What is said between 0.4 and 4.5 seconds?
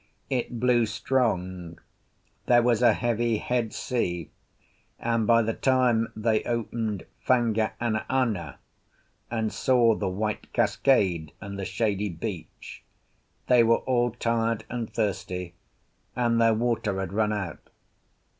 blew strong, there was a heavy head sea,